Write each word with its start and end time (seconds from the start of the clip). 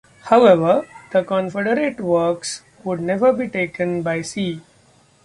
However, 0.23 0.87
the 1.11 1.23
Confederate 1.23 1.99
works 2.01 2.63
would 2.83 3.01
never 3.01 3.31
be 3.31 3.47
taken 3.47 4.01
by 4.01 4.23
sea. 4.23 4.61